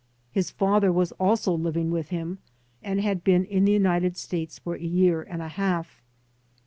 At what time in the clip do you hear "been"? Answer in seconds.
3.23-3.45